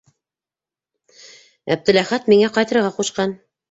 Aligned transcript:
Әптеләхәт 1.79 2.35
миңә 2.35 2.53
ҡайтырға 2.61 2.95
ҡушҡан. 3.01 3.43